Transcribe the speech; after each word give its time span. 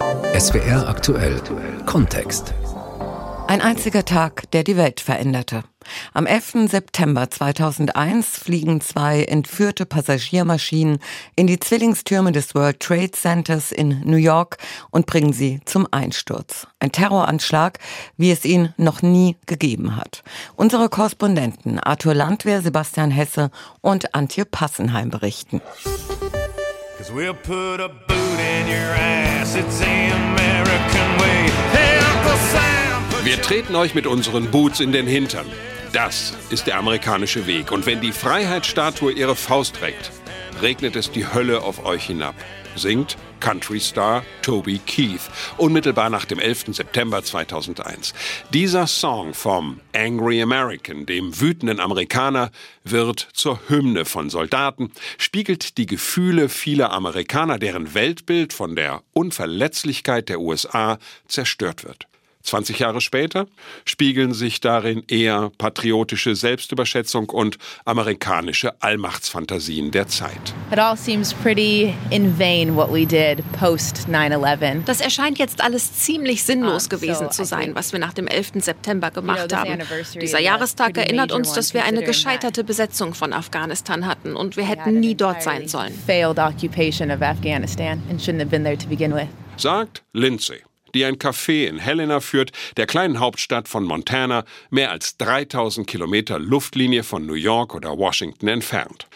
SWR 0.00 0.88
aktuell 0.88 1.40
Kontext. 1.86 2.52
Ein 3.46 3.60
einziger 3.60 4.04
Tag, 4.04 4.50
der 4.50 4.64
die 4.64 4.76
Welt 4.76 5.00
veränderte. 5.00 5.62
Am 6.12 6.26
11. 6.26 6.68
September 6.68 7.30
2001 7.30 8.38
fliegen 8.38 8.80
zwei 8.80 9.22
entführte 9.22 9.86
Passagiermaschinen 9.86 10.98
in 11.36 11.46
die 11.46 11.60
Zwillingstürme 11.60 12.32
des 12.32 12.54
World 12.56 12.80
Trade 12.80 13.12
Centers 13.12 13.70
in 13.70 14.00
New 14.04 14.16
York 14.16 14.58
und 14.90 15.06
bringen 15.06 15.32
sie 15.32 15.60
zum 15.64 15.86
Einsturz. 15.90 16.66
Ein 16.80 16.90
Terroranschlag, 16.90 17.78
wie 18.16 18.32
es 18.32 18.44
ihn 18.44 18.74
noch 18.76 19.02
nie 19.02 19.36
gegeben 19.46 19.96
hat. 19.96 20.24
Unsere 20.56 20.88
Korrespondenten 20.88 21.78
Arthur 21.78 22.14
Landwehr, 22.14 22.62
Sebastian 22.62 23.12
Hesse 23.12 23.50
und 23.80 24.14
Antje 24.14 24.44
Passenheim 24.44 25.10
berichten. 25.10 25.60
We'll 27.12 27.34
put 27.34 27.80
a 27.80 27.88
boot 27.88 28.40
in 28.40 28.66
your 28.66 28.94
ass. 28.96 29.54
It's 29.54 29.78
the 29.78 29.84
American 29.84 31.20
way. 31.20 31.50
Wir 33.24 33.40
treten 33.40 33.74
euch 33.74 33.94
mit 33.94 34.06
unseren 34.06 34.50
Boots 34.50 34.80
in 34.80 34.92
den 34.92 35.06
Hintern. 35.06 35.46
Das 35.92 36.34
ist 36.50 36.66
der 36.66 36.78
amerikanische 36.78 37.46
Weg. 37.46 37.72
Und 37.72 37.86
wenn 37.86 38.00
die 38.00 38.12
Freiheitsstatue 38.12 39.12
ihre 39.12 39.36
Faust 39.36 39.80
reckt, 39.82 40.12
regnet 40.60 40.96
es 40.96 41.10
die 41.10 41.26
Hölle 41.26 41.62
auf 41.62 41.84
euch 41.84 42.04
hinab. 42.04 42.34
Singt 42.74 43.16
Country 43.44 43.78
Star 43.78 44.24
Toby 44.40 44.78
Keith, 44.86 45.20
unmittelbar 45.58 46.08
nach 46.08 46.24
dem 46.24 46.38
11. 46.38 46.74
September 46.74 47.22
2001. 47.22 48.14
Dieser 48.54 48.86
Song 48.86 49.34
vom 49.34 49.80
Angry 49.94 50.40
American, 50.40 51.04
dem 51.04 51.38
wütenden 51.38 51.78
Amerikaner, 51.78 52.50
wird 52.84 53.28
zur 53.34 53.60
Hymne 53.68 54.06
von 54.06 54.30
Soldaten, 54.30 54.92
spiegelt 55.18 55.76
die 55.76 55.84
Gefühle 55.84 56.48
vieler 56.48 56.90
Amerikaner, 56.92 57.58
deren 57.58 57.92
Weltbild 57.92 58.54
von 58.54 58.76
der 58.76 59.02
Unverletzlichkeit 59.12 60.30
der 60.30 60.40
USA 60.40 60.98
zerstört 61.28 61.84
wird. 61.84 62.06
20 62.44 62.78
Jahre 62.78 63.00
später 63.00 63.46
spiegeln 63.84 64.34
sich 64.34 64.60
darin 64.60 65.02
eher 65.08 65.50
patriotische 65.58 66.36
Selbstüberschätzung 66.36 67.30
und 67.30 67.58
amerikanische 67.84 68.80
Allmachtsfantasien 68.82 69.90
der 69.90 70.06
Zeit. 70.08 70.54
It 70.70 70.78
all 70.78 70.96
seems 70.96 71.32
pretty 71.34 71.94
in 72.10 72.38
vain 72.38 72.76
what 72.76 72.92
we 72.92 73.06
did 73.06 73.42
post 73.58 74.06
9/11. 74.08 74.84
Das 74.84 75.00
erscheint 75.00 75.38
jetzt 75.38 75.62
alles 75.62 75.92
ziemlich 75.94 76.44
sinnlos 76.44 76.88
gewesen 76.88 77.30
zu 77.30 77.44
sein, 77.44 77.74
was 77.74 77.92
wir 77.92 77.98
nach 77.98 78.12
dem 78.12 78.26
11. 78.26 78.60
September 78.62 79.10
gemacht 79.10 79.52
haben. 79.54 79.78
Dieser 80.20 80.40
Jahrestag 80.40 80.96
erinnert 80.98 81.32
uns, 81.32 81.52
dass 81.52 81.74
wir 81.74 81.84
eine 81.84 82.02
gescheiterte 82.02 82.62
Besetzung 82.62 83.14
von 83.14 83.32
Afghanistan 83.32 84.06
hatten 84.06 84.36
und 84.36 84.56
wir 84.56 84.64
hätten 84.64 85.00
nie 85.00 85.14
dort 85.14 85.42
sein 85.42 85.66
sollen. 85.68 85.92
Failed 86.06 86.38
occupation 86.38 87.10
of 87.10 87.22
Afghanistan 87.22 88.02
and 88.10 88.20
shouldn't 88.20 88.40
have 88.40 88.50
been 88.50 88.64
there 88.64 88.76
to 88.76 88.86
begin 88.86 89.14
with. 89.14 89.28
Sagt 89.56 90.02
Lindsay 90.12 90.62
die 90.94 91.04
ein 91.04 91.16
Café 91.16 91.66
in 91.66 91.78
Helena 91.78 92.20
führt, 92.20 92.52
der 92.76 92.86
kleinen 92.86 93.20
Hauptstadt 93.20 93.68
von 93.68 93.84
Montana, 93.84 94.44
mehr 94.70 94.90
als 94.90 95.16
3000 95.18 95.86
Kilometer 95.86 96.38
Luftlinie 96.38 97.02
von 97.02 97.26
New 97.26 97.34
York 97.34 97.74
oder 97.74 97.98
Washington 97.98 98.48
entfernt. 98.48 99.06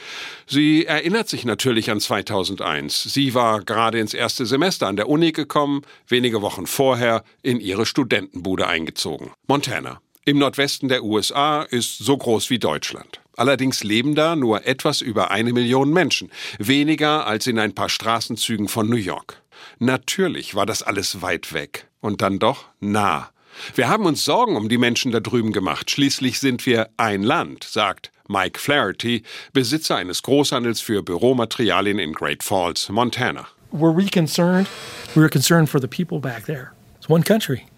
Sie 0.47 0.87
erinnert 0.87 1.29
sich 1.29 1.45
natürlich 1.45 1.91
an 1.91 2.01
2001. 2.01 3.05
Sie 3.05 3.35
war 3.35 3.63
gerade 3.63 3.99
ins 3.99 4.15
erste 4.15 4.47
Semester 4.47 4.87
an 4.87 4.97
der 4.97 5.09
Uni 5.09 5.33
gekommen, 5.33 5.83
wenige 6.07 6.43
Wochen 6.43 6.67
vorher 6.67 7.23
in 7.43 7.61
ihre 7.61 7.87
Studentenbude 7.87 8.67
eingezogen. 8.67 9.31
Montana. 9.47 10.01
Im 10.25 10.39
Nordwesten 10.39 10.91
der 10.91 11.05
USA 11.05 11.63
ist 11.63 11.99
so 11.99 12.15
groß 12.15 12.51
wie 12.51 12.59
Deutschland. 12.59 13.23
Allerdings 13.39 13.83
leben 13.83 14.15
da 14.15 14.37
nur 14.37 14.67
etwas 14.67 15.01
über 15.01 15.31
eine 15.31 15.53
Million 15.55 15.91
Menschen, 15.91 16.31
weniger 16.59 17.27
als 17.27 17.47
in 17.47 17.59
ein 17.59 17.75
paar 17.75 17.89
Straßenzügen 17.89 18.69
von 18.69 18.91
New 18.91 18.97
York. 18.97 19.41
Natürlich 19.79 20.55
war 20.55 20.67
das 20.67 20.83
alles 20.83 21.23
weit 21.23 21.53
weg 21.53 21.89
und 22.01 22.23
dann 22.23 22.39
doch 22.39 22.67
nah. 22.81 23.31
Wir 23.75 23.89
haben 23.89 24.07
uns 24.07 24.25
Sorgen 24.25 24.57
um 24.57 24.69
die 24.69 24.79
Menschen 24.79 25.13
da 25.13 25.21
drüben 25.21 25.53
gemacht. 25.53 25.91
Schließlich 25.91 26.39
sind 26.39 26.65
wir 26.67 26.91
ein 26.97 27.23
Land, 27.23 27.65
sagt 27.65 28.13
Mike 28.29 28.61
Flaherty, 28.61 29.23
Besitzer 29.53 29.97
eines 29.97 30.23
Großhandels 30.23 30.81
für 30.81 31.03
Büromaterialien 31.03 31.99
in 31.99 32.13
Great 32.13 32.43
Falls, 32.43 32.89
Montana. 32.89 33.47
Were 33.73 33.95
we 33.95 34.09
concerned? 34.09 34.69
We 35.15 35.21
were 35.21 35.29
concerned 35.29 35.69
for 35.69 35.81
the 35.81 35.89
people 35.89 36.21
back 36.21 36.47
there. 36.47 36.73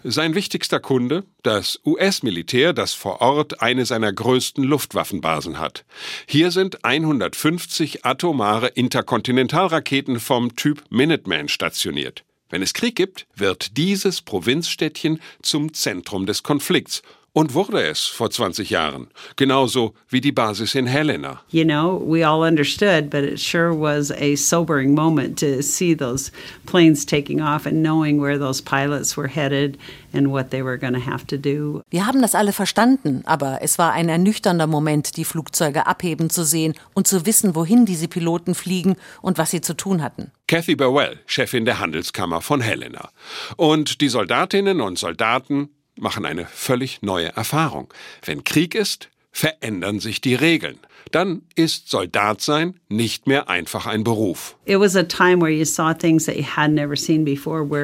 Sein 0.03 0.35
wichtigster 0.35 0.81
Kunde, 0.81 1.23
das 1.41 1.79
US-Militär, 1.85 2.73
das 2.73 2.91
vor 2.93 3.21
Ort 3.21 3.61
eine 3.61 3.85
seiner 3.85 4.11
größten 4.11 4.61
Luftwaffenbasen 4.61 5.57
hat. 5.57 5.85
Hier 6.25 6.51
sind 6.51 6.83
150 6.83 8.03
atomare 8.03 8.67
Interkontinentalraketen 8.67 10.19
vom 10.19 10.57
Typ 10.57 10.83
Minuteman 10.89 11.47
stationiert. 11.47 12.25
Wenn 12.49 12.61
es 12.61 12.73
Krieg 12.73 12.97
gibt, 12.97 13.25
wird 13.33 13.77
dieses 13.77 14.21
Provinzstädtchen 14.21 15.21
zum 15.41 15.73
Zentrum 15.73 16.25
des 16.25 16.43
Konflikts 16.43 17.01
und 17.33 17.53
wurde 17.53 17.81
es 17.83 18.05
vor 18.07 18.29
20 18.29 18.69
Jahren, 18.69 19.07
genauso 19.37 19.93
wie 20.09 20.19
die 20.19 20.33
Basis 20.33 20.75
in 20.75 20.85
Helena. 20.85 21.41
You 21.49 21.63
know, 21.63 22.01
we 22.05 22.27
all 22.27 22.41
understood, 22.41 23.09
but 23.09 23.23
it 23.23 23.39
sure 23.39 23.73
was 23.73 24.11
a 24.11 24.35
sobering 24.35 24.93
moment 24.93 25.39
to 25.39 25.61
see 25.61 25.95
those 25.95 26.31
planes 26.65 27.05
taking 27.05 27.41
off 27.41 27.65
and 27.65 27.81
knowing 27.81 28.21
where 28.21 28.37
those 28.37 28.61
pilots 28.61 29.15
were 29.15 29.29
headed 29.29 29.77
and 30.13 30.31
what 30.31 30.49
they 30.49 30.61
were 30.61 30.77
going 30.77 30.93
to 30.93 30.99
have 30.99 31.25
to 31.27 31.37
do. 31.37 31.81
Wir 31.89 32.05
haben 32.05 32.21
das 32.21 32.35
alle 32.35 32.51
verstanden, 32.51 33.21
aber 33.25 33.59
es 33.61 33.77
war 33.77 33.93
ein 33.93 34.09
ernüchternder 34.09 34.67
Moment, 34.67 35.15
die 35.15 35.25
Flugzeuge 35.25 35.87
abheben 35.87 36.29
zu 36.29 36.43
sehen 36.43 36.73
und 36.93 37.07
zu 37.07 37.25
wissen, 37.25 37.55
wohin 37.55 37.85
diese 37.85 38.09
Piloten 38.09 38.55
fliegen 38.55 38.97
und 39.21 39.37
was 39.37 39.51
sie 39.51 39.61
zu 39.61 39.73
tun 39.73 40.01
hatten. 40.01 40.31
Kathy 40.47 40.75
Burwell, 40.75 41.17
Chefin 41.27 41.63
der 41.63 41.79
Handelskammer 41.79 42.41
von 42.41 42.59
Helena. 42.59 43.09
Und 43.55 44.01
die 44.01 44.09
Soldatinnen 44.09 44.81
und 44.81 44.99
Soldaten 44.99 45.69
machen 46.01 46.25
eine 46.25 46.45
völlig 46.45 47.01
neue 47.01 47.29
Erfahrung. 47.29 47.93
Wenn 48.25 48.43
Krieg 48.43 48.75
ist, 48.75 49.09
verändern 49.31 49.99
sich 49.99 50.19
die 50.19 50.35
Regeln 50.35 50.79
dann 51.11 51.41
ist 51.55 51.89
Soldatsein 51.89 52.75
nicht 52.89 53.27
mehr 53.27 53.49
einfach 53.49 53.85
ein 53.87 54.03
Beruf. 54.03 54.55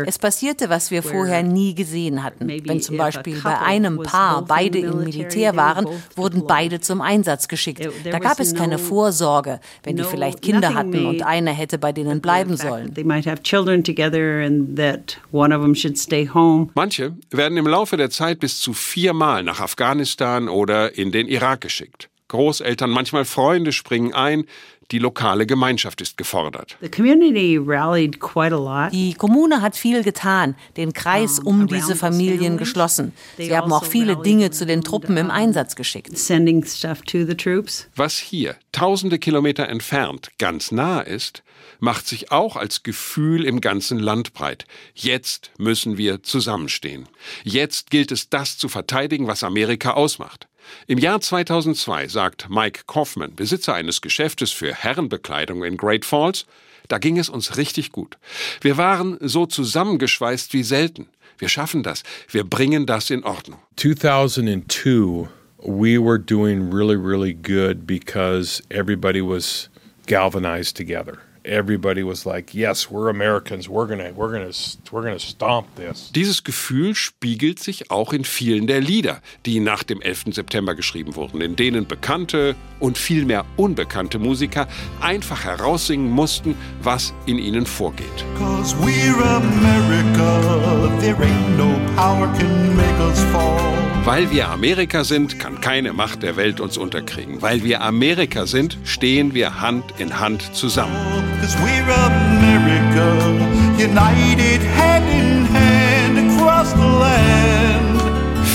Es 0.06 0.20
passierte, 0.20 0.70
was 0.70 0.92
wir 0.92 1.04
vorher 1.04 1.44
nie 1.44 1.76
gesehen 1.76 2.24
hatten. 2.24 2.48
Wenn 2.48 2.82
zum 2.82 2.98
Beispiel 2.98 3.40
bei 3.42 3.58
einem 3.60 4.04
Paar 4.04 4.46
beide 4.46 4.80
im 4.80 5.00
Militär 5.00 5.56
waren, 5.56 5.88
wurden 6.16 6.46
beide 6.48 6.80
zum 6.80 7.02
Einsatz 7.02 7.48
geschickt. 7.48 7.88
Da 8.04 8.20
gab 8.20 8.40
es 8.40 8.54
keine 8.54 8.78
Vorsorge, 8.78 9.60
wenn 9.84 9.98
die 9.98 10.04
vielleicht 10.04 10.42
Kinder 10.42 10.74
hatten 10.74 11.06
und 11.06 11.24
einer 11.24 11.52
hätte 11.52 11.78
bei 11.78 11.92
denen 11.92 12.22
bleiben 12.22 12.58
sollen. 12.58 12.94
Manche 16.76 17.16
werden 17.32 17.58
im 17.58 17.68
Laufe 17.68 17.98
der 17.98 18.10
Zeit 18.10 18.40
bis 18.40 18.60
zu 18.60 18.74
viermal 18.74 19.44
nach 19.44 19.60
Afghanistan 19.60 20.50
oder 20.50 20.98
in 20.98 21.12
den 21.12 21.28
Irak 21.28 21.62
geschickt. 21.62 22.10
Großeltern, 22.28 22.90
manchmal 22.90 23.26
Freunde 23.26 23.72
springen 23.72 24.14
ein. 24.14 24.46
Die 24.92 25.00
lokale 25.00 25.46
Gemeinschaft 25.46 26.00
ist 26.00 26.16
gefordert. 26.16 26.78
Die 28.94 29.14
Kommune 29.16 29.62
hat 29.62 29.76
viel 29.76 30.02
getan, 30.02 30.56
den 30.78 30.94
Kreis 30.94 31.40
um 31.40 31.68
diese 31.68 31.98
Familien 31.98 32.58
geschlossen. 32.58 33.12
Sie 33.38 33.56
haben 33.56 33.74
auch 33.74 33.82
also 33.82 33.92
viele 33.92 34.16
Dinge 34.16 34.52
zu 34.52 34.66
den 34.66 34.84
Truppen 34.84 35.18
im 35.18 35.30
Einsatz 35.30 35.76
geschickt. 35.76 36.18
Was 37.98 38.18
hier, 38.18 38.56
tausende 38.72 39.20
Kilometer 39.20 39.68
entfernt, 39.68 40.30
ganz 40.38 40.72
nah 40.72 41.02
ist, 41.02 41.44
macht 41.80 42.08
sich 42.08 42.32
auch 42.32 42.56
als 42.56 42.84
Gefühl 42.84 43.44
im 43.46 43.60
ganzen 43.60 44.00
Land 44.00 44.34
breit. 44.34 44.66
Jetzt 44.94 45.52
müssen 45.58 45.98
wir 45.98 46.24
zusammenstehen. 46.24 47.10
Jetzt 47.44 47.90
gilt 47.90 48.14
es, 48.14 48.30
das 48.30 48.58
zu 48.58 48.70
verteidigen, 48.70 49.28
was 49.28 49.44
Amerika 49.44 49.92
ausmacht. 49.92 50.48
Im 50.88 50.98
Jahr 50.98 51.22
2002 51.22 52.08
sagt 52.08 52.50
Mike 52.50 52.82
Kaufman, 52.88 53.36
Besitzer 53.36 53.74
eines 53.74 54.02
Geschäftes 54.02 54.52
für 54.52 54.74
Herrenbekleidung 54.74 55.64
in 55.64 55.78
Great 55.78 56.06
Falls, 56.06 56.46
da 56.88 56.98
ging 56.98 57.18
es 57.18 57.30
uns 57.30 57.58
richtig 57.58 57.92
gut. 57.92 58.18
Wir 58.62 58.78
waren 58.78 59.18
so 59.22 59.46
zusammengeschweißt 59.46 60.54
wie 60.54 60.64
selten. 60.64 61.08
Wir 61.38 61.50
schaffen 61.50 61.84
das. 61.84 62.04
Wir 62.30 62.44
bringen 62.44 62.86
das 62.86 63.10
in 63.10 63.24
Ordnung. 63.24 63.60
2002 63.76 65.28
we 65.60 65.98
were 65.98 66.20
doing 66.20 66.72
really 66.72 66.96
really 66.96 67.34
good 67.34 67.86
because 67.88 68.62
everybody 68.70 69.22
was 69.22 69.70
galvanized 70.06 70.78
together 70.78 71.18
everybody 71.48 72.04
was 72.04 72.26
like, 72.26 72.54
yes, 72.54 72.92
we're 72.92 73.10
Americans, 73.10 73.70
we're 73.70 73.88
gonna, 73.88 74.12
we're 74.14 74.32
gonna, 74.32 74.52
we're 74.92 75.04
gonna 75.04 75.20
stomp 75.20 75.68
this. 75.76 76.12
Dieses 76.12 76.44
Gefühl 76.44 76.96
spiegelt 76.96 77.60
sich 77.60 77.90
auch 77.90 78.14
in 78.14 78.24
vielen 78.24 78.68
der 78.68 78.82
Lieder, 78.82 79.22
die 79.46 79.60
nach 79.60 79.84
dem 79.84 80.02
11. 80.02 80.26
September 80.32 80.76
geschrieben 80.76 81.16
wurden, 81.16 81.42
in 81.42 81.56
denen 81.56 81.88
bekannte 81.88 82.56
und 82.80 82.98
vielmehr 82.98 83.46
unbekannte 83.56 84.20
Musiker 84.20 84.68
einfach 85.02 85.44
heraussingen 85.44 86.10
mussten, 86.10 86.56
was 86.82 87.14
in 87.26 87.40
ihnen 87.40 87.66
vorgeht. 87.66 88.06
Cause 88.38 88.76
we're 88.82 89.22
America, 89.22 91.00
there 91.00 91.16
ain't 91.22 91.58
no 91.58 91.74
power 91.96 92.28
can 92.38 92.76
make 92.76 93.00
us 93.00 93.24
fall. 93.32 93.77
Weil 94.08 94.32
wir 94.32 94.48
Amerika 94.48 95.04
sind, 95.04 95.38
kann 95.38 95.60
keine 95.60 95.92
Macht 95.92 96.24
der 96.24 96.38
Welt 96.38 96.62
uns 96.62 96.78
unterkriegen. 96.78 97.42
Weil 97.42 97.66
wir 97.66 97.82
Amerika 97.82 98.46
sind, 98.46 98.78
stehen 98.86 99.34
wir 99.34 99.60
Hand 99.60 99.84
in 99.98 100.18
Hand 100.18 100.56
zusammen. 100.56 100.96
united 103.78 104.62
hand 104.78 105.06
in 105.12 105.46
hand 105.54 106.18
across 106.18 106.72
the 106.72 106.78
land. 106.78 107.67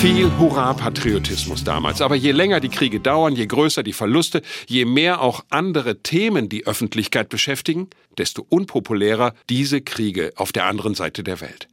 Viel 0.03 0.37
Hurra-Patriotismus 0.37 1.63
damals. 1.63 2.01
Aber 2.01 2.17
je 2.17 2.33
länger 2.33 2.59
die 2.59 2.71
Kriege 2.71 2.99
dauern, 2.99 3.37
je 3.37 3.47
größer 3.47 3.85
die 3.85 3.93
Verluste, 3.93 4.43
je 4.67 4.85
mehr 4.85 5.21
auch 5.21 5.45
andere 5.49 6.03
Themen 6.03 6.49
die 6.49 6.67
Öffentlichkeit 6.67 7.29
beschäftigen, 7.29 7.89
desto 8.19 8.45
unpopulärer 8.49 9.33
diese 9.49 9.81
Kriege 9.81 10.33
auf 10.35 10.51
der 10.51 10.65
anderen 10.65 10.97
Seite 10.97 11.23
der 11.23 11.41
Welt. 11.41 11.69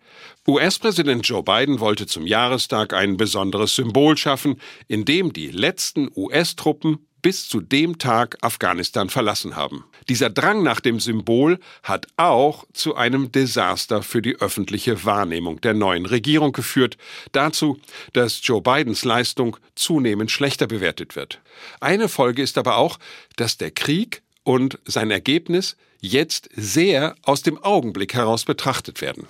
US-Präsident 0.48 1.28
Joe 1.28 1.42
Biden 1.42 1.80
wollte 1.80 2.06
zum 2.06 2.28
Jahrestag 2.28 2.94
ein 2.94 3.18
besonderes 3.18 3.74
Symbol 3.74 4.16
schaffen, 4.16 4.62
in 4.88 5.06
dem 5.06 5.34
die 5.34 5.48
letzten 5.50 6.12
US-Truppen 6.16 7.00
bis 7.22 7.48
zu 7.48 7.62
dem 7.62 7.98
Tag 7.98 8.38
Afghanistan 8.42 9.10
verlassen 9.10 9.56
haben. 9.56 9.86
Dieser 10.08 10.30
Drang 10.30 10.64
nach 10.64 10.80
dem 10.80 11.00
Symbol 11.00 11.60
hat 11.84 12.08
auch 12.18 12.66
zu 12.74 12.96
einem 12.96 13.32
Desaster 13.32 14.04
für 14.04 14.22
die 14.22 14.36
öffentliche 14.38 15.06
Wahrnehmung 15.06 15.62
der 15.62 15.74
neuen 15.74 16.06
Regierung 16.06 16.52
geführt, 16.52 16.98
dazu, 17.32 17.80
dass 18.14 18.40
Joe 18.44 18.62
Bidens 18.62 19.06
Leistung 19.06 19.58
zunehmend 19.76 20.32
schlechter 20.32 20.68
bewertet 20.68 21.16
wird. 21.16 21.42
Eine 21.80 22.10
Folge 22.10 22.42
ist 22.42 22.58
aber 22.58 22.78
auch, 22.78 23.00
dass 23.36 23.58
der 23.58 23.72
Krieg 23.72 24.22
und 24.50 24.80
sein 24.86 25.12
Ergebnis 25.12 25.78
jetzt 26.02 26.50
sehr 26.56 27.14
aus 27.22 27.44
dem 27.44 27.64
Augenblick 27.64 28.16
heraus 28.16 28.46
betrachtet 28.46 29.00
werden. 29.00 29.28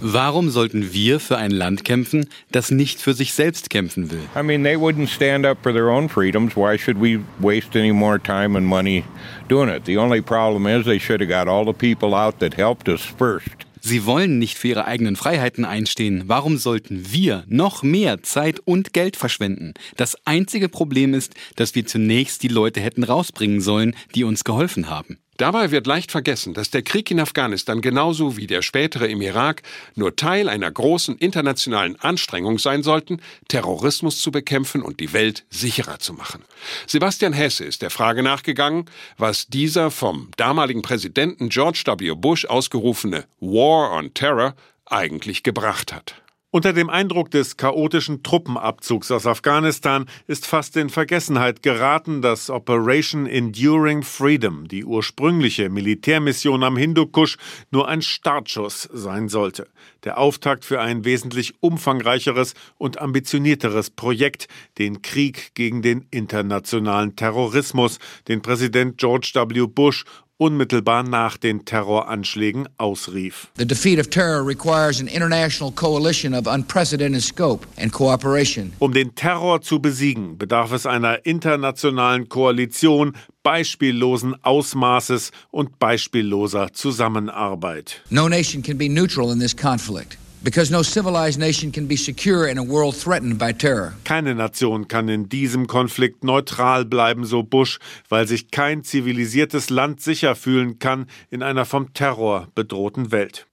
Warum 0.00 0.48
sollten 0.48 0.92
wir 0.94 1.20
für 1.20 1.36
ein 1.36 1.50
Land 1.50 1.84
kämpfen, 1.84 2.26
das 2.52 2.70
nicht 2.70 3.02
für 3.02 3.12
sich 3.12 3.34
selbst 3.34 3.68
kämpfen 3.68 4.10
will? 4.10 4.22
I 4.34 4.42
mean, 4.42 4.64
they 4.64 4.76
wouldn't 4.76 5.08
stand 5.08 5.44
up 5.44 5.58
for 5.62 5.74
their 5.74 5.90
own 5.90 6.08
freedoms. 6.08 6.56
Why 6.56 6.78
should 6.78 6.98
we 6.98 7.20
waste 7.38 7.78
any 7.78 7.92
more 7.92 8.18
time 8.18 8.56
and 8.56 8.66
money 8.66 9.04
doing 9.50 9.68
it? 9.68 9.84
The 9.84 9.98
only 9.98 10.22
problem 10.22 10.66
is 10.66 10.86
they 10.86 10.98
should 10.98 11.20
have 11.20 11.28
got 11.28 11.48
all 11.48 11.66
the 11.66 11.74
people 11.74 12.14
out 12.14 12.38
that 12.38 12.54
helped 12.54 12.88
us 12.88 13.02
first. 13.04 13.66
Sie 13.80 14.04
wollen 14.04 14.38
nicht 14.38 14.58
für 14.58 14.68
ihre 14.68 14.84
eigenen 14.84 15.16
Freiheiten 15.16 15.64
einstehen. 15.64 16.24
Warum 16.26 16.58
sollten 16.58 17.12
wir 17.12 17.44
noch 17.48 17.82
mehr 17.82 18.22
Zeit 18.22 18.60
und 18.60 18.92
Geld 18.92 19.16
verschwenden? 19.16 19.74
Das 19.96 20.16
einzige 20.26 20.68
Problem 20.68 21.14
ist, 21.14 21.34
dass 21.56 21.74
wir 21.74 21.86
zunächst 21.86 22.42
die 22.42 22.48
Leute 22.48 22.80
hätten 22.80 23.04
rausbringen 23.04 23.60
sollen, 23.60 23.96
die 24.14 24.24
uns 24.24 24.44
geholfen 24.44 24.90
haben. 24.90 25.18
Dabei 25.40 25.70
wird 25.70 25.86
leicht 25.86 26.10
vergessen, 26.10 26.52
dass 26.52 26.68
der 26.68 26.82
Krieg 26.82 27.10
in 27.10 27.18
Afghanistan 27.18 27.80
genauso 27.80 28.36
wie 28.36 28.46
der 28.46 28.60
spätere 28.60 29.06
im 29.06 29.22
Irak 29.22 29.62
nur 29.94 30.14
Teil 30.14 30.50
einer 30.50 30.70
großen 30.70 31.16
internationalen 31.16 31.98
Anstrengung 31.98 32.58
sein 32.58 32.82
sollten, 32.82 33.22
Terrorismus 33.48 34.20
zu 34.20 34.32
bekämpfen 34.32 34.82
und 34.82 35.00
die 35.00 35.14
Welt 35.14 35.46
sicherer 35.48 35.98
zu 35.98 36.12
machen. 36.12 36.44
Sebastian 36.86 37.32
Hesse 37.32 37.64
ist 37.64 37.80
der 37.80 37.88
Frage 37.88 38.22
nachgegangen, 38.22 38.84
was 39.16 39.46
dieser 39.46 39.90
vom 39.90 40.30
damaligen 40.36 40.82
Präsidenten 40.82 41.48
George 41.48 41.84
W. 41.86 42.12
Bush 42.16 42.44
ausgerufene 42.44 43.24
War 43.40 43.92
on 43.92 44.12
Terror 44.12 44.54
eigentlich 44.84 45.42
gebracht 45.42 45.94
hat. 45.94 46.16
Unter 46.52 46.72
dem 46.72 46.90
Eindruck 46.90 47.30
des 47.30 47.56
chaotischen 47.56 48.24
Truppenabzugs 48.24 49.12
aus 49.12 49.24
Afghanistan 49.24 50.06
ist 50.26 50.48
fast 50.48 50.76
in 50.76 50.90
Vergessenheit 50.90 51.62
geraten, 51.62 52.22
dass 52.22 52.50
Operation 52.50 53.26
Enduring 53.26 54.02
Freedom, 54.02 54.66
die 54.66 54.84
ursprüngliche 54.84 55.70
Militärmission 55.70 56.64
am 56.64 56.76
Hindukusch, 56.76 57.36
nur 57.70 57.86
ein 57.86 58.02
Startschuss 58.02 58.88
sein 58.92 59.28
sollte. 59.28 59.68
Der 60.02 60.18
Auftakt 60.18 60.64
für 60.64 60.80
ein 60.80 61.04
wesentlich 61.04 61.54
umfangreicheres 61.60 62.54
und 62.78 63.00
ambitionierteres 63.00 63.90
Projekt, 63.90 64.48
den 64.76 65.02
Krieg 65.02 65.54
gegen 65.54 65.82
den 65.82 66.08
internationalen 66.10 67.14
Terrorismus, 67.14 68.00
den 68.26 68.42
Präsident 68.42 68.98
George 68.98 69.30
W. 69.36 69.68
Bush 69.68 70.04
unmittelbar 70.40 71.02
nach 71.02 71.36
den 71.36 71.64
Terroranschlägen 71.64 72.68
ausrief. 72.78 73.48
The 73.58 73.66
defeat 73.66 73.98
of 74.00 74.08
terror 74.08 74.44
requires 74.46 75.00
an 75.00 75.06
international 75.06 75.70
coalition 75.70 76.34
of 76.34 76.46
unprecedented 76.46 77.22
scope 77.22 77.66
and 77.76 77.92
cooperation. 77.92 78.72
Um 78.78 78.92
den 78.92 79.14
Terror 79.14 79.60
zu 79.60 79.80
besiegen, 79.80 80.38
bedarf 80.38 80.72
es 80.72 80.86
einer 80.86 81.26
internationalen 81.26 82.28
Koalition 82.28 83.14
beispiellosen 83.42 84.34
Ausmaßes 84.42 85.30
und 85.50 85.78
beispielloser 85.78 86.72
Zusammenarbeit. 86.72 88.02
No 88.10 88.28
nation 88.28 88.62
can 88.62 88.78
be 88.78 88.88
neutral 88.88 89.30
in 89.30 89.38
this 89.38 89.54
conflict. 89.54 90.16
Because 90.42 90.70
no 90.70 90.82
civilized 90.82 91.38
nation 91.38 91.70
can 91.70 91.86
be 91.86 91.96
secure 91.96 92.48
in 92.48 92.56
a 92.56 92.62
world 92.62 92.96
threatened 92.96 93.38
by 93.38 93.52
terror. 93.52 93.92
Keine 94.04 94.34
Nation 94.34 94.88
kann 94.88 95.10
in 95.10 95.28
diesem 95.28 95.66
Konflikt 95.66 96.24
neutral 96.24 96.86
bleiben, 96.86 97.26
so 97.26 97.42
Bush, 97.42 97.78
weil 98.08 98.26
sich 98.26 98.50
kein 98.50 98.82
zivilisiertes 98.82 99.68
Land 99.68 100.00
sicher 100.00 100.34
fühlen 100.34 100.78
kann 100.78 101.06
in 101.30 101.42
einer 101.42 101.66
vom 101.66 101.92
Terror 101.92 102.48
bedrohten 102.54 103.12
Welt. 103.12 103.49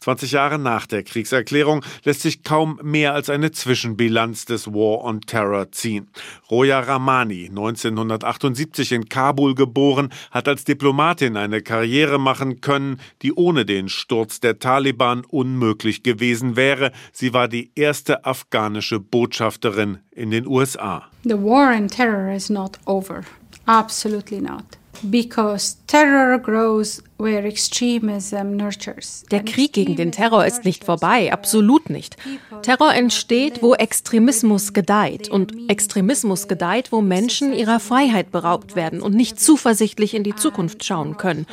20 0.00 0.32
Jahre 0.32 0.58
nach 0.58 0.86
der 0.86 1.02
Kriegserklärung 1.02 1.84
lässt 2.04 2.22
sich 2.22 2.42
kaum 2.42 2.80
mehr 2.82 3.12
als 3.12 3.28
eine 3.28 3.52
Zwischenbilanz 3.52 4.46
des 4.46 4.68
War 4.68 5.04
on 5.04 5.20
Terror 5.20 5.70
ziehen. 5.72 6.08
Roya 6.50 6.80
Ramani, 6.80 7.48
1978 7.48 8.92
in 8.92 9.08
Kabul 9.08 9.54
geboren, 9.54 10.08
hat 10.30 10.48
als 10.48 10.64
Diplomatin 10.64 11.36
eine 11.36 11.60
Karriere 11.60 12.18
machen 12.18 12.62
können, 12.62 12.98
die 13.20 13.34
ohne 13.34 13.66
den 13.66 13.88
Sturz 13.90 14.40
der 14.40 14.58
Taliban 14.58 15.24
unmöglich 15.26 16.02
gewesen 16.02 16.56
wäre. 16.56 16.92
Sie 17.12 17.34
war 17.34 17.48
die 17.48 17.70
erste 17.74 18.24
afghanische 18.24 19.00
Botschafterin 19.00 19.98
in 20.10 20.30
den 20.30 20.46
USA. 20.46 21.08
The 21.24 21.34
war 21.34 21.76
on 21.76 21.88
terror 21.88 22.32
is 22.34 22.48
not 22.48 22.78
over. 22.86 23.22
Absolutely 23.66 24.40
not. 24.40 24.79
Because 25.02 25.76
terror 25.86 26.38
grows 26.38 27.02
where 27.18 27.46
extremism 27.46 28.56
nurtures. 28.56 29.24
Der 29.30 29.42
Krieg 29.44 29.72
gegen 29.72 29.96
den 29.96 30.12
Terror 30.12 30.44
ist 30.44 30.64
nicht 30.64 30.84
vorbei, 30.84 31.32
absolut 31.32 31.88
nicht. 31.90 32.16
Terror 32.62 32.94
entsteht, 32.94 33.62
wo 33.62 33.74
Extremismus 33.74 34.72
gedeiht. 34.72 35.28
Und 35.28 35.70
Extremismus 35.70 36.48
gedeiht, 36.48 36.92
wo 36.92 37.00
Menschen 37.00 37.52
ihrer 37.52 37.80
Freiheit 37.80 38.30
beraubt 38.30 38.76
werden 38.76 39.00
und 39.00 39.14
nicht 39.14 39.40
zuversichtlich 39.40 40.14
in 40.14 40.24
die 40.24 40.34
Zukunft 40.34 40.84
schauen 40.84 41.16
können. 41.16 41.46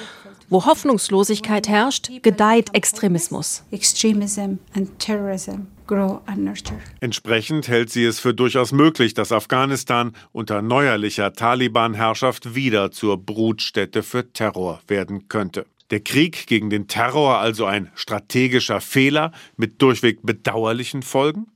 Wo 0.49 0.65
Hoffnungslosigkeit 0.65 1.67
herrscht, 1.67 2.09
gedeiht 2.23 2.73
Extremismus. 2.73 3.63
Extremism 3.71 4.59
and 4.73 4.97
terrorism 4.97 5.67
grow 5.87 6.21
and 6.25 6.45
nurture. 6.45 6.79
Entsprechend 7.01 7.67
hält 7.67 7.89
sie 7.89 8.05
es 8.05 8.21
für 8.21 8.33
durchaus 8.33 8.71
möglich, 8.71 9.13
dass 9.13 9.33
Afghanistan 9.33 10.13
unter 10.31 10.61
neuerlicher 10.61 11.33
Taliban-Herrschaft 11.33 12.55
wieder 12.55 12.91
zur 12.91 13.17
Brutstätte 13.17 14.03
für 14.03 14.31
Terror 14.31 14.79
werden 14.87 15.27
könnte. 15.27 15.65
Der 15.89 16.01
Krieg 16.01 16.47
gegen 16.47 16.69
den 16.69 16.87
Terror 16.87 17.37
also 17.37 17.65
ein 17.65 17.91
strategischer 17.95 18.81
Fehler 18.81 19.31
mit 19.55 19.81
durchweg 19.81 20.19
bedauerlichen 20.21 21.01
Folgen? 21.01 21.47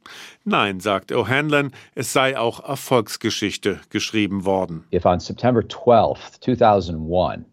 Nein, 0.43 0.79
sagt 0.79 1.11
O'Hanlon, 1.11 1.71
es 1.93 2.13
sei 2.13 2.37
auch 2.37 2.67
Erfolgsgeschichte 2.67 3.79
geschrieben 3.89 4.43
worden. 4.43 4.85
If 4.91 5.05
on 5.05 5.19
September 5.19 5.61
12, 5.67 6.39
2001 6.39 7.45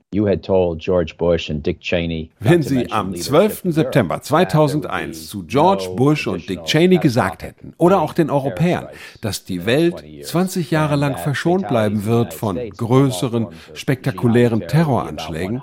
wenn 2.40 2.62
Sie 2.62 2.90
am 2.90 3.14
12. 3.14 3.62
September 3.64 4.22
2001 4.22 5.28
zu 5.28 5.44
George 5.44 5.90
Bush 5.96 6.26
und 6.26 6.48
Dick 6.48 6.64
Cheney 6.64 6.96
gesagt 6.96 7.42
hätten, 7.42 7.74
oder 7.76 8.00
auch 8.00 8.14
den 8.14 8.30
Europäern, 8.30 8.88
dass 9.20 9.44
die 9.44 9.66
Welt 9.66 10.02
20 10.22 10.70
Jahre 10.70 10.96
lang 10.96 11.18
verschont 11.18 11.68
bleiben 11.68 12.06
wird 12.06 12.32
von 12.32 12.58
größeren, 12.70 13.48
spektakulären 13.74 14.66
Terroranschlägen, 14.66 15.60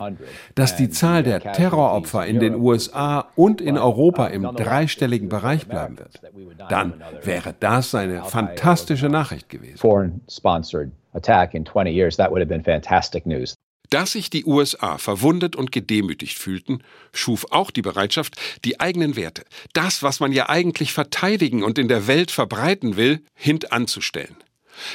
dass 0.54 0.76
die 0.76 0.92
Zahl 0.92 1.24
der 1.24 1.40
Terroropfer 1.40 2.28
in 2.28 2.40
den 2.40 2.54
USA 2.54 3.26
und 3.36 3.62
in 3.62 3.80
Europa 3.80 4.28
im 4.28 4.44
dreistelligen 4.56 5.28
Bereich 5.28 5.66
bleiben 5.68 5.98
wird, 5.98 6.22
dann 6.70 6.94
wäre 7.24 7.56
das 7.60 7.96
eine 7.96 8.24
fantastische 8.24 9.10
Nachricht 9.10 9.50
gewesen. 9.50 9.78
attack 11.16 11.54
in 11.54 11.66
20 11.66 11.94
years, 11.94 12.18
that 12.18 12.30
would 12.30 12.42
have 12.42 12.50
been 12.50 12.64
fantastic 12.64 13.26
news. 13.26 13.56
Dass 13.90 14.14
sich 14.14 14.30
die 14.30 14.46
USA 14.46 14.98
verwundet 14.98 15.56
und 15.56 15.72
gedemütigt 15.72 16.38
fühlten, 16.38 16.80
schuf 17.14 17.46
auch 17.52 17.72
die 17.72 17.84
Bereitschaft, 17.84 18.36
die 18.66 18.80
eigenen 18.80 19.16
Werte, 19.16 19.46
das, 19.74 20.02
was 20.02 20.20
man 20.20 20.32
ja 20.32 20.50
eigentlich 20.50 20.92
verteidigen 20.92 21.64
und 21.64 21.78
in 21.78 21.88
der 21.88 22.08
Welt 22.08 22.32
verbreiten 22.32 22.98
will, 22.98 23.22
hintanzustellen. 23.36 24.36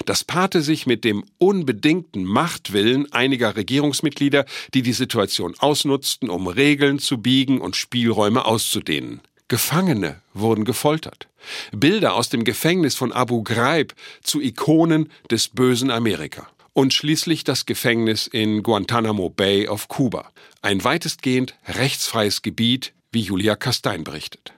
Das 0.05 0.25
paarte 0.25 0.61
sich 0.61 0.87
mit 0.87 1.05
dem 1.05 1.25
unbedingten 1.39 2.25
Machtwillen 2.25 3.11
einiger 3.13 3.57
Regierungsmitglieder, 3.57 4.45
die 4.75 4.83
die 4.83 4.93
Situation 4.93 5.55
ausnutzten, 5.59 6.29
um 6.29 6.49
Regeln 6.49 6.99
zu 6.99 7.19
biegen 7.19 7.61
und 7.61 7.77
Spielräume 7.77 8.45
auszudehnen. 8.45 9.23
Gefangene 9.51 10.23
wurden 10.33 10.65
gefoltert. 10.65 11.27
Bilder 11.73 12.15
aus 12.15 12.29
dem 12.29 12.45
Gefängnis 12.45 12.95
von 12.95 13.13
Abu 13.13 13.43
Ghraib 13.43 13.95
zu 14.23 14.41
Ikonen 14.41 15.11
des 15.29 15.49
bösen 15.49 15.91
Amerika 15.91 16.47
und 16.73 16.95
schließlich 16.95 17.43
das 17.43 17.67
Gefängnis 17.67 18.29
in 18.29 18.63
Guantanamo 18.63 19.29
Bay 19.29 19.67
auf 19.67 19.89
Kuba, 19.89 20.31
ein 20.63 20.85
weitestgehend 20.85 21.57
rechtsfreies 21.67 22.43
Gebiet, 22.43 22.93
wie 23.11 23.23
Julia 23.23 23.57
Kastein 23.57 24.05
berichtet. 24.05 24.53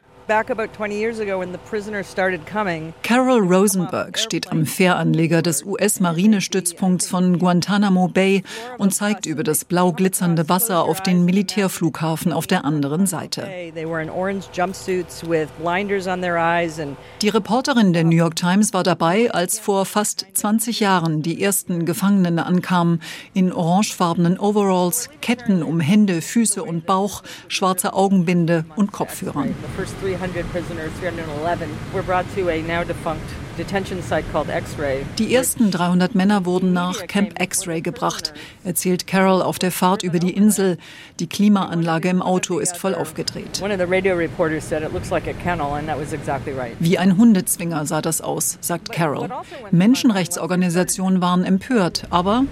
Carol 3.03 3.41
Rosenberg 3.41 4.19
steht 4.19 4.53
am 4.53 4.67
Fähranleger 4.67 5.43
des 5.43 5.65
US-Marinestützpunkts 5.65 7.09
von 7.09 7.39
Guantanamo 7.39 8.09
Bay 8.09 8.43
und 8.79 8.95
zeigt 8.95 9.27
über 9.27 9.43
das 9.43 9.65
blau 9.65 9.93
glitzernde 9.93 10.49
Wasser 10.49 10.85
auf 10.85 11.03
den 11.03 11.25
Militärflughafen 11.25 12.33
auf 12.33 12.47
der 12.47 12.65
anderen 12.65 13.07
Seite. 13.07 13.49
Die 17.23 17.29
Reporterin 17.29 17.93
der 17.93 18.05
New 18.05 18.17
York 18.17 18.37
Times 18.37 18.73
war 18.73 18.83
dabei, 18.83 19.31
als 19.33 19.59
vor 19.59 19.85
fast 19.87 20.27
20 20.35 20.81
Jahren 20.81 21.23
die 21.23 21.43
ersten 21.43 21.85
Gefangenen 21.85 22.39
ankamen, 22.39 23.03
in 23.35 23.53
orangefarbenen 23.53 24.39
Overalls, 24.39 25.09
Ketten 25.21 25.63
um 25.63 25.81
Hände, 25.81 26.23
Füße 26.23 26.63
und 26.63 26.87
Bauch, 26.87 27.23
schwarze 27.49 27.95
Augenbinde 27.95 28.65
und 28.77 28.93
Kopfhörern. 28.93 29.55
300 30.13 30.45
prisoners, 30.49 30.93
311, 30.99 31.75
were 31.95 32.03
brought 32.03 32.29
to 32.35 32.51
a 32.51 32.61
now 32.61 32.85
defunct 32.85 33.25
die 35.19 35.35
ersten 35.35 35.71
300 35.71 36.15
Männer 36.15 36.45
wurden 36.47 36.73
nach 36.73 37.07
Camp 37.07 37.41
X-Ray 37.41 37.81
gebracht, 37.83 38.33
erzählt 38.65 39.07
Carol 39.07 39.43
auf 39.43 39.59
der 39.59 39.71
Fahrt 39.71 40.03
über 40.03 40.19
die 40.19 40.33
Insel. 40.33 40.79
Die 41.21 41.27
Klimaanlage 41.27 42.09
im 42.09 42.23
Auto 42.23 42.59
ist 42.59 42.77
voll 42.77 42.95
aufgedreht. 42.95 43.63
Wie 46.79 46.99
ein 46.99 47.17
Hundezwinger 47.17 47.87
sah 47.87 48.03
das 48.03 48.21
aus, 48.21 48.59
sagt 48.61 48.93
Carol. 48.93 49.29
Menschenrechtsorganisationen 49.71 51.21
waren 51.21 51.45
empört, 51.45 52.05
aber 52.11 52.45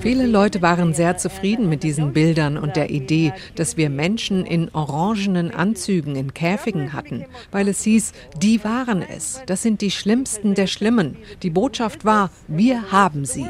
viele 0.00 0.26
Leute 0.26 0.62
waren 0.62 0.94
sehr 0.94 1.16
zufrieden 1.16 1.68
mit 1.68 1.82
diesen 1.82 2.12
Bildern 2.12 2.58
und 2.58 2.76
der 2.76 2.90
Idee, 2.90 3.32
dass 3.54 3.76
wir 3.76 3.90
Menschen 3.90 4.46
in 4.46 4.70
orangenen 4.72 5.50
Anzügen 5.52 6.14
in 6.16 6.34
Käfigen 6.34 6.92
hatten, 6.92 7.24
weil 7.50 7.68
es 7.68 7.82
hieß, 7.82 8.12
die 8.42 8.62
waren 8.64 9.02
es. 9.02 9.40
Das 9.46 9.62
sind 9.62 9.80
die 9.80 9.90
Schlimmsten 9.90 10.54
der 10.54 10.66
Schlimmen. 10.66 11.16
Die 11.42 11.50
Botschaft 11.50 12.04
war, 12.04 12.30
wir 12.48 12.92
haben 12.92 13.24
sie. 13.24 13.46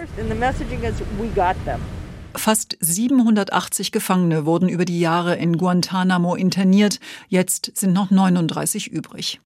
Fast 2.34 2.76
780 2.80 3.92
Gefangene 3.92 4.44
wurden 4.44 4.68
über 4.68 4.84
die 4.84 5.00
Jahre 5.00 5.36
in 5.36 5.56
Guantanamo 5.56 6.34
interniert. 6.34 7.00
Jetzt 7.28 7.72
sind 7.74 7.92
noch 7.92 8.10
39 8.10 8.88
übrig. 8.88 9.40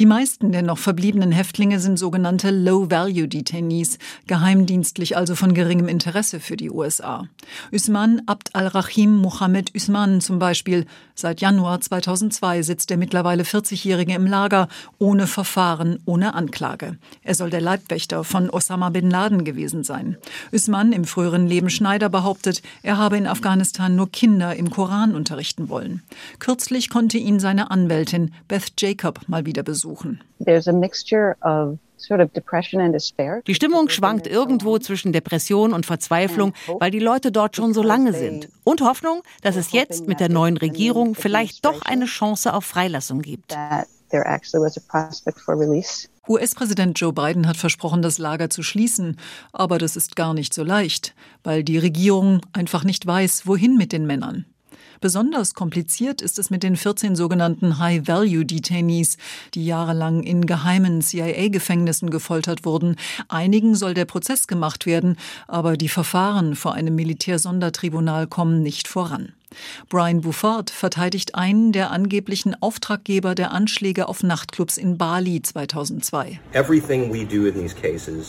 Die 0.00 0.06
meisten 0.06 0.50
der 0.50 0.62
noch 0.62 0.78
verbliebenen 0.78 1.30
Häftlinge 1.30 1.78
sind 1.78 2.00
sogenannte 2.00 2.50
Low-Value-Detainees, 2.50 3.98
geheimdienstlich 4.26 5.16
also 5.16 5.36
von 5.36 5.54
geringem 5.54 5.86
Interesse 5.86 6.40
für 6.40 6.56
die 6.56 6.68
USA. 6.68 7.28
Usman 7.70 8.20
Abd 8.26 8.56
al-Rahim 8.56 9.14
Mohammed 9.18 9.72
Usman 9.76 10.20
zum 10.20 10.40
Beispiel. 10.40 10.86
Seit 11.14 11.40
Januar 11.40 11.80
2002 11.80 12.62
sitzt 12.62 12.90
der 12.90 12.96
mittlerweile 12.96 13.44
40-Jährige 13.44 14.14
im 14.14 14.26
Lager, 14.26 14.66
ohne 14.98 15.28
Verfahren, 15.28 16.00
ohne 16.06 16.34
Anklage. 16.34 16.98
Er 17.22 17.36
soll 17.36 17.50
der 17.50 17.60
Leibwächter 17.60 18.24
von 18.24 18.50
Osama 18.50 18.90
bin 18.90 19.08
Laden 19.08 19.44
gewesen 19.44 19.84
sein. 19.84 20.16
Usman, 20.50 20.92
im 20.92 21.04
früheren 21.04 21.46
Leben 21.46 21.70
Schneider, 21.70 22.08
behauptet, 22.08 22.62
er 22.82 22.98
habe 22.98 23.16
in 23.16 23.28
Afghanistan 23.28 23.94
nur 23.94 24.10
Kinder 24.10 24.56
im 24.56 24.70
Koran 24.70 25.14
unterrichten 25.14 25.68
wollen. 25.68 26.02
Kürzlich 26.40 26.90
konnte 26.90 27.18
ihn 27.18 27.38
seine 27.38 27.70
Anwältin 27.70 28.34
Beth 28.48 28.72
Jacob 28.76 29.20
mal 29.28 29.46
wieder 29.46 29.62
besuchen. 29.62 29.83
Die 33.46 33.54
Stimmung 33.54 33.88
schwankt 33.88 34.26
irgendwo 34.26 34.78
zwischen 34.78 35.12
Depression 35.12 35.72
und 35.72 35.86
Verzweiflung, 35.86 36.52
weil 36.78 36.90
die 36.90 36.98
Leute 36.98 37.32
dort 37.32 37.56
schon 37.56 37.72
so 37.72 37.82
lange 37.82 38.12
sind. 38.12 38.48
Und 38.64 38.80
Hoffnung, 38.82 39.22
dass 39.42 39.56
es 39.56 39.72
jetzt 39.72 40.06
mit 40.06 40.20
der 40.20 40.28
neuen 40.28 40.56
Regierung 40.56 41.14
vielleicht 41.14 41.64
doch 41.64 41.82
eine 41.82 42.06
Chance 42.06 42.52
auf 42.52 42.64
Freilassung 42.64 43.22
gibt. 43.22 43.56
US-Präsident 46.28 46.98
Joe 46.98 47.12
Biden 47.12 47.46
hat 47.46 47.56
versprochen, 47.56 48.00
das 48.00 48.18
Lager 48.18 48.48
zu 48.48 48.62
schließen. 48.62 49.18
Aber 49.52 49.78
das 49.78 49.96
ist 49.96 50.16
gar 50.16 50.32
nicht 50.32 50.54
so 50.54 50.64
leicht, 50.64 51.14
weil 51.42 51.62
die 51.64 51.78
Regierung 51.78 52.40
einfach 52.52 52.84
nicht 52.84 53.06
weiß, 53.06 53.46
wohin 53.46 53.76
mit 53.76 53.92
den 53.92 54.06
Männern. 54.06 54.46
Besonders 55.00 55.54
kompliziert 55.54 56.20
ist 56.20 56.38
es 56.38 56.50
mit 56.50 56.62
den 56.62 56.76
14 56.76 57.16
sogenannten 57.16 57.78
High-Value-Detainees, 57.78 59.16
die 59.54 59.66
jahrelang 59.66 60.22
in 60.22 60.46
geheimen 60.46 61.02
CIA-Gefängnissen 61.02 62.10
gefoltert 62.10 62.64
wurden. 62.64 62.96
Einigen 63.28 63.74
soll 63.74 63.94
der 63.94 64.04
Prozess 64.04 64.46
gemacht 64.46 64.86
werden, 64.86 65.16
aber 65.48 65.76
die 65.76 65.88
Verfahren 65.88 66.56
vor 66.56 66.74
einem 66.74 66.94
Militärsondertribunal 66.94 68.26
kommen 68.26 68.62
nicht 68.62 68.88
voran. 68.88 69.32
Brian 69.88 70.20
Bufford 70.20 70.70
verteidigt 70.70 71.34
einen 71.34 71.72
der 71.72 71.90
angeblichen 71.90 72.56
Auftraggeber 72.60 73.34
der 73.34 73.52
Anschläge 73.52 74.08
auf 74.08 74.22
Nachtclubs 74.22 74.76
in 74.76 74.98
Bali 74.98 75.42
2002. 75.42 76.40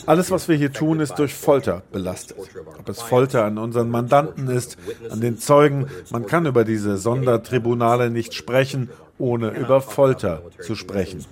Alles, 0.05 0.31
was 0.31 0.47
wir 0.47 0.55
hier 0.55 0.73
tun, 0.73 0.99
ist 0.99 1.15
durch 1.15 1.33
Folter 1.33 1.83
belastet. 1.91 2.37
Ob 2.77 2.89
es 2.89 3.01
Folter 3.01 3.45
an 3.45 3.57
unseren 3.57 3.89
Mandanten 3.89 4.47
ist, 4.47 4.77
an 5.09 5.21
den 5.21 5.37
Zeugen, 5.37 5.87
man 6.11 6.25
kann 6.25 6.45
über 6.45 6.63
diese 6.63 6.97
Sondertribunale 6.97 8.09
nicht 8.09 8.33
sprechen, 8.33 8.89
ohne 9.17 9.49
über 9.49 9.81
Folter 9.81 10.41
zu 10.61 10.75
sprechen. 10.75 11.25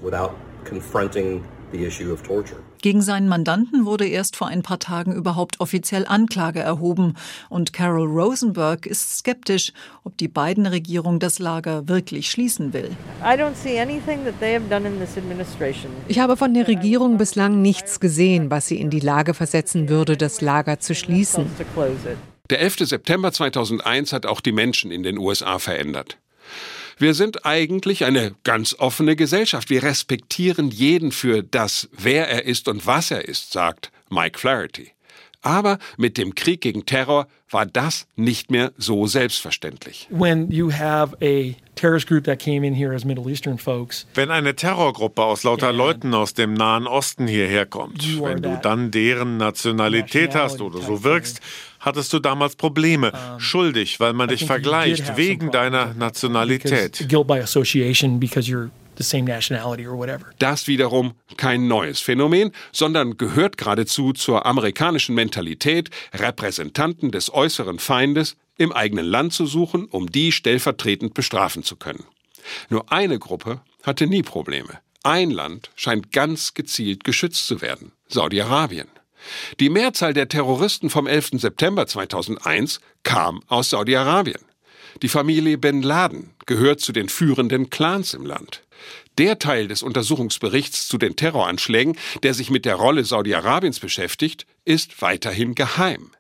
Gegen 2.82 3.02
seinen 3.02 3.28
Mandanten 3.28 3.86
wurde 3.86 4.08
erst 4.08 4.36
vor 4.36 4.48
ein 4.48 4.62
paar 4.62 4.80
Tagen 4.80 5.14
überhaupt 5.14 5.60
offiziell 5.60 6.06
Anklage 6.06 6.60
erhoben. 6.60 7.16
Und 7.50 7.74
Carol 7.74 8.08
Rosenberg 8.08 8.86
ist 8.86 9.18
skeptisch, 9.18 9.74
ob 10.04 10.18
die 10.18 10.28
Biden-Regierung 10.28 11.20
das 11.20 11.40
Lager 11.40 11.88
wirklich 11.88 12.30
schließen 12.30 12.74
will. 12.74 12.92
Ich 16.08 16.20
habe 16.20 16.38
von 16.38 16.54
der 16.54 16.68
Regierung 16.68 17.18
bislang 17.18 17.62
nichts 17.62 18.00
gesehen, 18.00 18.52
was 18.52 18.68
sie 18.68 18.80
in 18.80 18.90
die 18.90 19.00
Lage 19.00 19.34
versetzen 19.34 19.90
würde, 19.90 20.18
das 20.18 20.42
Lager 20.42 20.80
zu 20.80 20.94
schließen. 20.94 21.46
Der 22.50 22.60
11. 22.60 22.80
September 22.80 23.32
2001 23.32 24.14
hat 24.14 24.26
auch 24.26 24.42
die 24.42 24.52
Menschen 24.52 24.92
in 24.92 25.04
den 25.04 25.18
USA 25.18 25.60
verändert. 25.60 26.18
Wir 26.98 27.14
sind 27.14 27.46
eigentlich 27.46 28.06
eine 28.06 28.36
ganz 28.44 28.76
offene 28.78 29.16
Gesellschaft. 29.16 29.70
Wir 29.70 29.84
respektieren 29.84 30.70
jeden 30.70 31.12
für 31.12 31.44
das, 31.44 31.90
wer 31.92 32.28
er 32.28 32.46
ist 32.46 32.68
und 32.68 32.86
was 32.86 33.12
er 33.12 33.28
ist, 33.28 33.52
sagt 33.52 33.92
Mike 34.10 34.40
Flaherty. 34.40 34.92
Aber 35.44 35.78
mit 35.98 36.18
dem 36.18 36.36
Krieg 36.36 36.62
gegen 36.62 36.86
Terror 36.86 37.28
war 37.50 37.66
das 37.66 38.08
nicht 38.16 38.50
mehr 38.50 38.72
so 38.78 39.06
selbstverständlich. 39.06 40.08
When 40.10 40.50
you 40.50 40.72
have 40.72 41.16
a 41.22 41.54
wenn 44.16 44.32
eine 44.32 44.56
Terrorgruppe 44.56 45.22
aus 45.24 45.44
lauter 45.44 45.74
Leuten 45.74 46.14
aus 46.14 46.34
dem 46.34 46.54
Nahen 46.54 46.88
Osten 46.88 47.28
hierher 47.28 47.66
kommt, 47.66 48.22
wenn 48.22 48.42
du 48.42 48.60
dann 48.62 48.92
deren 48.92 49.38
Nationalität 49.38 50.36
hast 50.36 50.62
oder 50.62 50.80
so 50.80 51.04
wirkst, 51.04 51.42
hattest 51.80 52.14
du 52.14 52.20
damals 52.20 52.56
Probleme, 52.56 53.12
schuldig, 53.38 54.00
weil 54.00 54.14
man 54.14 54.30
dich 54.30 54.46
vergleicht 54.46 55.18
wegen 55.18 55.52
deiner 55.52 55.94
Nationalität. 55.94 57.06
Das 60.40 60.68
wiederum 60.68 61.14
kein 61.38 61.68
neues 61.68 62.00
Phänomen, 62.00 62.52
sondern 62.72 63.18
gehört 63.18 63.58
geradezu 63.58 64.14
zur 64.14 64.46
amerikanischen 64.46 65.16
Mentalität, 65.16 65.90
Repräsentanten 66.14 67.12
des 67.12 67.34
äußeren 67.34 67.80
Feindes 67.80 68.36
im 68.58 68.72
eigenen 68.72 69.06
Land 69.06 69.34
zu 69.34 69.46
suchen, 69.46 69.86
um 69.86 70.12
die 70.12 70.32
stellvertretend 70.32 71.14
bestrafen 71.14 71.64
zu 71.64 71.76
können. 71.76 72.06
Nur 72.70 72.92
eine 72.92 73.20
Gruppe 73.20 73.62
hatte 73.84 74.08
nie 74.08 74.22
Probleme. 74.22 74.80
Ein 75.04 75.32
Land 75.32 75.72
scheint 75.76 76.12
ganz 76.12 76.54
gezielt 76.54 77.04
geschützt 77.04 77.48
zu 77.48 77.62
werden, 77.62 77.92
Saudi-Arabien. 78.08 78.88
Die 79.60 79.70
Mehrzahl 79.70 80.14
der 80.14 80.28
Terroristen 80.28 80.90
vom 80.90 81.08
11. 81.08 81.32
September 81.42 81.88
2001 81.88 82.80
kam 83.04 83.42
aus 83.48 83.70
Saudi-Arabien. 83.70 84.42
Die 85.04 85.10
Familie 85.10 85.58
Bin 85.58 85.82
Laden 85.82 86.30
gehört 86.46 86.80
zu 86.80 86.94
den 86.94 87.10
führenden 87.10 87.70
Clans 87.70 88.14
im 88.14 88.26
Land. 88.26 88.64
Der 89.18 89.38
Teil 89.38 89.68
des 89.68 89.84
Untersuchungsberichts 89.84 90.88
zu 90.88 90.98
den 90.98 91.18
Terroranschlägen, 91.18 91.98
der 92.24 92.34
sich 92.34 92.50
mit 92.50 92.64
der 92.64 92.76
Rolle 92.76 93.04
Saudi-Arabiens 93.04 93.82
beschäftigt, 93.82 94.48
ist 94.64 95.02
weiterhin 95.02 95.56
geheim. 95.56 96.12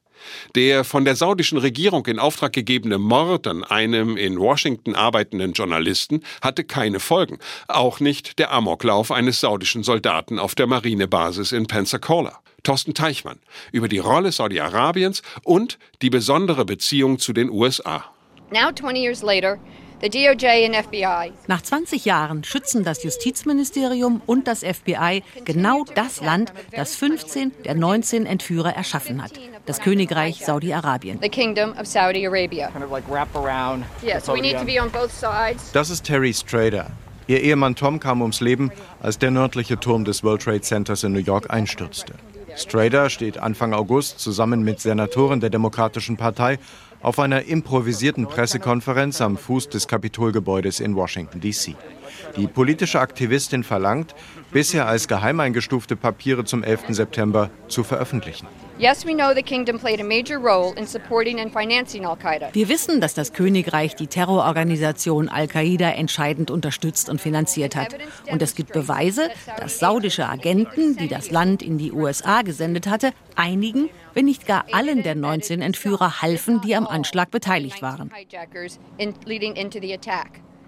Der 0.56 0.84
von 0.84 1.06
der 1.06 1.16
saudischen 1.16 1.60
Regierung 1.60 2.06
in 2.08 2.20
Auftrag 2.20 2.52
gegebene 2.52 2.98
Mord 2.98 3.48
an 3.48 3.63
einem 3.63 4.18
in 4.18 4.38
Washington 4.38 4.96
arbeitenden 4.96 5.54
Journalisten 5.54 6.22
hatte 6.42 6.66
keine 6.66 7.00
Folgen, 7.00 7.40
auch 7.70 8.02
nicht 8.02 8.38
der 8.38 8.52
Amoklauf 8.52 9.12
eines 9.12 9.40
saudischen 9.40 9.84
Soldaten 9.84 10.40
auf 10.40 10.56
der 10.56 10.68
Marinebasis 10.68 11.54
in 11.54 11.68
Pensacola. 11.68 12.38
Thorsten 12.63 12.94
Teichmann 12.94 13.40
über 13.72 13.88
die 13.88 14.00
Rolle 14.00 14.34
Saudi-Arabiens 14.34 15.22
und 15.44 15.80
die 16.02 16.10
besondere 16.10 16.66
Beziehung 16.66 17.18
zu 17.18 17.32
den 17.32 17.50
USA. 17.50 18.12
Now 18.54 18.72
20 18.72 19.02
years 19.02 19.24
later, 19.24 19.58
nach 21.48 21.62
20 21.62 22.06
Jahren 22.06 22.44
schützen 22.44 22.84
das 22.84 23.04
Justizministerium 23.04 24.22
und 24.26 24.48
das 24.48 24.60
FBI 24.60 25.24
genau 25.46 25.86
das 25.96 26.22
Land, 26.22 26.54
das 26.76 26.96
15 26.96 27.54
der 27.64 27.74
19 27.74 28.26
Entführer 28.26 28.76
erschaffen 28.76 29.24
hat. 29.24 29.32
das 29.66 29.80
Königreich 29.80 30.46
Saudi-Arabien. 30.46 31.20
The 31.22 31.30
Kingdom 31.30 31.72
of 31.80 31.88
Saudi 31.88 32.28
Arabia. 32.28 32.70
Kind 32.70 32.84
of 32.84 32.92
like 32.92 33.10
wrap 33.10 33.34
around. 33.36 33.86
Yes, 34.04 34.28
we 34.28 34.42
need 34.42 34.60
to 34.60 34.66
be 34.66 34.80
on 34.80 34.92
both 34.92 35.12
sides. 35.12 35.72
Das 35.72 35.90
ist 35.90 36.04
Terry 36.06 36.34
Strader. 36.34 36.92
Ihr 37.28 37.42
Ehemann 37.42 37.76
Tom 37.76 38.02
kam 38.02 38.22
ums 38.22 38.42
Leben, 38.42 38.72
als 39.02 39.18
der 39.18 39.32
nördliche 39.32 39.80
Turm 39.80 40.04
des 40.04 40.24
World 40.24 40.42
Trade 40.44 40.62
Centers 40.62 41.04
in 41.04 41.14
New 41.14 41.20
York 41.20 41.50
einstürzte. 41.50 42.14
Strader 42.56 43.10
steht 43.10 43.38
Anfang 43.38 43.74
August 43.74 44.20
zusammen 44.20 44.64
mit 44.64 44.80
Senatoren 44.80 45.40
der 45.40 45.50
Demokratischen 45.50 46.18
Partei 46.18 46.60
auf 47.04 47.20
einer 47.20 47.44
improvisierten 47.44 48.26
Pressekonferenz 48.26 49.22
am 49.22 49.38
Fuß 49.38 49.70
des 49.70 49.88
Kapitolgebäudes 49.88 50.80
in 50.80 50.96
Washington, 50.96 51.40
D.C. 51.42 51.76
Die 52.38 52.48
politische 52.48 53.00
Aktivistin 53.00 53.64
verlangt, 53.64 54.16
bisher 54.52 54.88
als 54.88 55.08
geheim 55.08 55.40
eingestufte 55.40 55.96
Papiere 55.96 56.46
zum 56.46 56.64
11. 56.64 56.86
September 56.90 57.52
zu 57.68 57.84
veröffentlichen. 57.84 58.48
Yes, 58.80 59.06
we 59.06 59.13
know 59.13 59.36
the 59.36 59.44
kingdom 59.44 59.77
played 59.77 60.01
a 60.01 60.03
major 60.03 60.39
role 60.39 60.74
in 60.74 60.88
supporting 60.88 61.39
and 61.39 61.53
financing 61.53 62.08
Al-Qaeda. 62.08 62.50
Wir 62.53 62.70
wissen, 62.70 63.01
dass 63.01 63.13
das 63.13 63.32
Königreich 63.32 63.96
die 63.96 64.08
Terrororganisation 64.08 65.30
Al-Qaida 65.30 65.92
entscheidend 65.92 66.50
unterstützt 66.50 67.08
und 67.08 67.22
finanziert 67.22 67.75
hat. 67.75 67.96
Und 68.32 68.42
es 68.42 68.56
gibt 68.56 68.74
Beweise, 68.74 69.30
dass 69.58 69.77
saudische 69.77 70.27
Agenten, 70.27 70.98
die 70.98 71.08
das 71.08 71.30
Land 71.30 71.62
in 71.62 71.77
die 71.77 71.92
USA 71.92 72.42
gesendet 72.42 72.88
hatte, 72.88 73.12
einigen, 73.36 73.89
wenn 74.15 74.25
nicht 74.25 74.48
gar 74.48 74.65
allen 74.72 75.03
der 75.03 75.13
19 75.13 75.62
Entführer 75.62 76.24
halfen, 76.24 76.60
die 76.62 76.75
am 76.75 76.88
Anschlag 76.88 77.30
beteiligt 77.30 77.84
waren. 77.84 78.10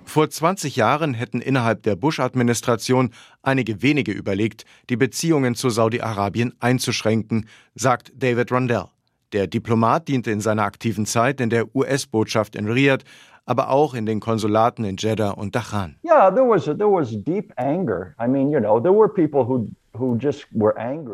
Vor 0.05 0.29
20 0.29 0.75
Jahren 0.75 1.15
hätten 1.15 1.41
innerhalb 1.41 1.81
der 1.81 1.95
Bush-Administration 1.95 3.09
einige 3.45 3.81
wenige 3.81 4.11
überlegt, 4.11 4.65
die 4.89 4.97
Beziehungen 4.97 5.55
zu 5.55 5.69
Saudi-Arabien 5.69 6.53
einzuschränken, 6.59 7.47
sagt 7.75 8.11
David 8.15 8.51
Rundell. 8.51 8.85
Der 9.33 9.47
Diplomat 9.47 10.07
diente 10.07 10.31
in 10.31 10.41
seiner 10.41 10.63
aktiven 10.63 11.05
Zeit 11.05 11.41
in 11.41 11.49
der 11.49 11.75
US-Botschaft 11.75 12.55
in 12.55 12.67
Riyadh, 12.67 13.03
aber 13.45 13.69
auch 13.69 13.93
in 13.93 14.05
den 14.05 14.19
Konsulaten 14.19 14.85
in 14.85 14.97
Jeddah 14.97 15.31
und 15.31 15.55
Dachan. 15.55 15.97
Yeah, 16.03 16.31
there 16.31 16.47
was 16.47 16.65
there 16.65 16.91
was 16.91 17.11
deep 17.23 17.51
anger. 17.57 18.15
I 18.19 18.27
mean, 18.27 18.51
you 18.51 18.59
know, 18.59 18.79
there 18.79 18.93
were 18.93 19.09
people 19.09 19.45
who 19.45 19.67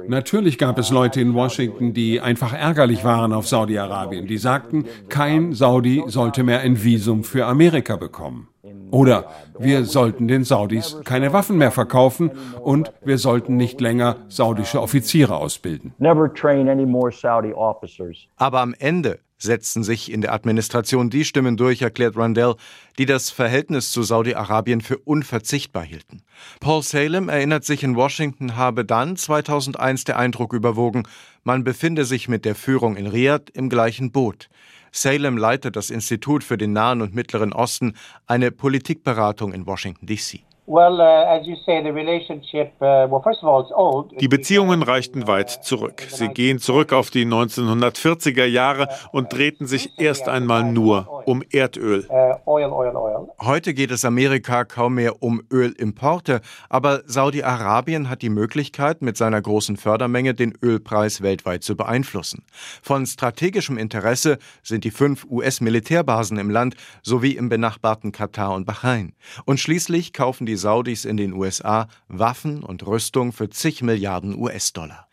Natürlich 0.08 0.58
gab 0.58 0.80
es 0.80 0.90
Leute 0.90 1.22
in 1.22 1.34
Washington, 1.34 1.94
die 1.94 2.20
einfach 2.20 2.54
ärgerlich 2.54 3.04
waren 3.04 3.32
auf 3.34 3.48
Saudi-Arabien. 3.48 4.26
Die 4.26 4.38
sagten, 4.38 4.86
kein 5.08 5.54
Saudi 5.54 6.04
sollte 6.08 6.44
mehr 6.44 6.62
ein 6.62 6.84
Visum 6.84 7.24
für 7.24 7.46
Amerika 7.46 7.96
bekommen. 7.96 8.48
Oder 8.92 9.26
wir 9.58 9.86
sollten 9.86 10.28
den 10.28 10.44
Saudis 10.44 10.98
keine 11.04 11.34
Waffen 11.34 11.58
mehr 11.58 11.72
verkaufen 11.72 12.32
und 12.62 12.92
wir 13.04 13.18
sollten 13.18 13.58
nicht 13.58 13.82
länger 13.82 14.18
saudische 14.28 14.82
Offiziere 14.82 15.36
ausbilden. 15.36 15.94
Aber 18.38 18.60
am 18.62 18.76
Ende 18.78 19.20
setzten 19.42 19.84
sich 19.84 20.12
in 20.12 20.22
der 20.22 20.34
Administration 20.34 21.10
die 21.10 21.26
Stimmen 21.26 21.58
durch, 21.58 21.82
erklärt 21.82 22.16
Rundell, 22.16 22.56
die 22.98 23.06
das 23.06 23.30
Verhältnis 23.30 23.92
zu 23.92 24.04
Saudi-Arabien 24.04 24.82
für 24.82 24.98
unverzichtbar 24.98 25.84
hielten. 25.84 26.22
Paul 26.60 26.84
Salem 26.84 27.30
erinnert 27.30 27.66
sich, 27.66 27.84
in 27.84 27.96
Washington 27.96 28.56
habe 28.56 28.86
dann 28.86 29.18
2001 29.18 30.04
der 30.04 30.18
Eindruck 30.18 30.54
überwogen, 30.54 31.04
man 31.44 31.64
befinde 31.64 32.06
sich 32.06 32.28
mit 32.28 32.46
der 32.46 32.56
Führung 32.56 32.96
in 32.96 33.08
Riyadh 33.08 33.52
im 33.54 33.70
gleichen 33.70 34.12
Boot. 34.12 34.50
Salem 34.92 35.38
leitet 35.38 35.76
das 35.76 35.90
Institut 35.90 36.44
für 36.44 36.58
den 36.58 36.74
Nahen 36.74 37.02
und 37.02 37.16
Mittleren 37.16 37.54
Osten, 37.54 37.94
eine 38.28 38.52
Politikberatung 38.52 39.54
in 39.54 39.66
Washington, 39.66 40.06
D.C. 40.06 40.44
Uh, 40.72 40.78
uh, 43.76 44.04
die 44.22 44.28
Beziehungen 44.30 44.84
reichten 44.84 45.28
weit 45.28 45.50
zurück. 45.50 46.08
Sie 46.08 46.30
gehen 46.30 46.60
zurück 46.60 46.94
auf 46.94 47.10
die 47.10 47.26
1940er 47.26 48.46
Jahre 48.46 48.88
und 49.12 49.34
drehten 49.34 49.68
sich 49.68 50.00
erst 50.00 50.30
einmal 50.30 50.64
nur 50.64 51.24
um 51.26 51.44
Erdöl. 51.52 52.08
Uh, 52.10 52.36
Heute 53.42 53.74
geht 53.74 53.92
es 53.92 54.06
Amerika 54.06 54.64
kaum 54.64 54.96
mehr 54.96 55.22
um 55.22 55.42
Ölimporte, 55.52 56.40
aber 56.70 57.02
Saudi-Arabien 57.06 58.10
hat 58.10 58.22
die 58.22 58.30
Möglichkeit, 58.30 59.02
mit 59.02 59.18
seiner 59.18 59.42
großen 59.42 59.76
Fördermenge 59.76 60.34
den 60.36 60.54
Ölpreis 60.62 61.22
weltweit 61.22 61.66
zu 61.66 61.76
beeinflussen. 61.76 62.46
Von 62.82 63.06
strategischem 63.06 63.78
Interesse 63.78 64.38
sind 64.64 64.86
die 64.86 64.92
fünf 64.92 65.26
US-Militärbasen 65.30 66.38
im 66.38 66.50
Land 66.50 66.76
sowie 67.02 67.36
im 67.36 67.50
benachbarten 67.50 68.14
Katar 68.14 68.54
und 68.54 68.66
Bahrain. 68.66 69.12
Und 69.44 69.60
schließlich 69.60 70.14
kaufen 70.14 70.46
die 70.46 70.61
Saudis 70.62 71.04
in 71.04 71.18
den 71.18 71.34
USA 71.34 71.88
Waffen 72.08 72.64
und 72.64 72.86
Rüstung 72.88 73.34
für 73.34 73.50
zig 73.50 73.82
Milliarden 73.82 74.38
US-Dollar. 74.38 75.08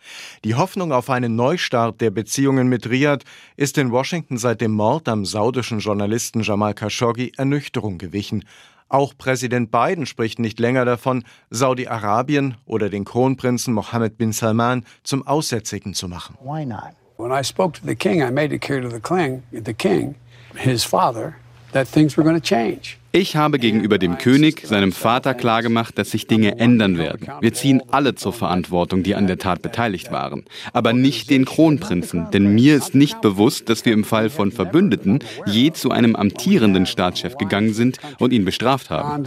Die 0.44 0.54
Hoffnung 0.54 0.92
auf 0.92 1.10
einen 1.10 1.34
Neustart 1.34 2.00
der 2.00 2.10
Beziehungen 2.10 2.68
mit 2.68 2.88
Riyadh 2.88 3.24
ist 3.56 3.78
in 3.78 3.90
Washington 3.90 4.38
seit 4.38 4.60
dem 4.60 4.72
Mord 4.72 5.08
am 5.08 5.24
saudischen 5.24 5.80
Journalisten 5.80 6.42
Jamal 6.42 6.74
Khashoggi 6.74 7.32
Ernüchterung 7.36 7.98
gewichen. 7.98 8.44
Auch 8.90 9.12
Präsident 9.16 9.70
Biden 9.70 10.06
spricht 10.06 10.38
nicht 10.38 10.58
länger 10.60 10.84
davon, 10.84 11.24
Saudi-Arabien 11.50 12.56
oder 12.64 12.88
den 12.88 13.04
Kronprinzen 13.04 13.74
Mohammed 13.74 14.16
bin 14.16 14.32
Salman 14.32 14.84
zum 15.02 15.26
Aussätzigen 15.26 15.92
zu 15.92 16.08
machen. 16.08 16.36
Why 16.42 16.64
not? 16.64 16.92
When 17.18 17.32
I 17.32 17.42
spoke 17.42 17.78
to 17.80 17.86
the 17.86 17.96
king, 17.96 18.22
I 18.22 18.30
made 18.30 18.54
it 18.54 18.62
clear 18.62 18.80
to 18.80 18.88
the 18.88 19.00
king, 19.00 19.42
the 19.50 19.74
king, 19.74 20.14
his 20.54 20.84
father, 20.84 21.34
that 21.72 21.88
things 21.88 22.16
were 22.16 22.22
going 22.22 22.40
to 22.40 22.40
change. 22.40 22.96
Ich 23.10 23.36
habe 23.36 23.58
gegenüber 23.58 23.96
dem 23.96 24.18
König, 24.18 24.66
seinem 24.66 24.92
Vater, 24.92 25.32
klargemacht, 25.32 25.96
dass 25.96 26.10
sich 26.10 26.26
Dinge 26.26 26.58
ändern 26.58 26.98
werden. 26.98 27.26
Wir 27.40 27.54
ziehen 27.54 27.82
alle 27.90 28.14
zur 28.14 28.34
Verantwortung, 28.34 29.02
die 29.02 29.14
an 29.14 29.26
der 29.26 29.38
Tat 29.38 29.62
beteiligt 29.62 30.12
waren. 30.12 30.44
Aber 30.74 30.92
nicht 30.92 31.30
den 31.30 31.46
Kronprinzen, 31.46 32.30
denn 32.32 32.54
mir 32.54 32.76
ist 32.76 32.94
nicht 32.94 33.22
bewusst, 33.22 33.70
dass 33.70 33.86
wir 33.86 33.94
im 33.94 34.04
Fall 34.04 34.28
von 34.28 34.52
Verbündeten 34.52 35.20
je 35.46 35.72
zu 35.72 35.90
einem 35.90 36.16
amtierenden 36.16 36.84
Staatschef 36.84 37.38
gegangen 37.38 37.72
sind 37.72 37.98
und 38.18 38.30
ihn 38.34 38.44
bestraft 38.44 38.90
haben. 38.90 39.24